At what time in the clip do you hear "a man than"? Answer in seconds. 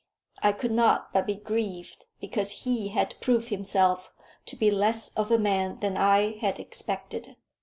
5.29-5.95